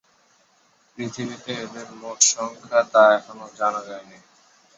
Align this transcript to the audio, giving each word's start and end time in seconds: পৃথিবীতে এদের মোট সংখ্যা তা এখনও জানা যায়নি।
পৃথিবীতে 0.97 1.51
এদের 1.63 1.87
মোট 1.99 2.19
সংখ্যা 2.31 2.79
তা 2.91 3.03
এখনও 3.17 3.47
জানা 3.57 3.81
যায়নি। 3.87 4.17